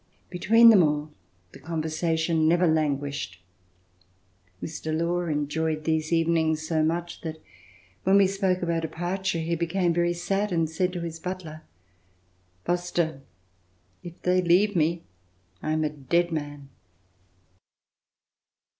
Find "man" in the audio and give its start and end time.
16.31-16.69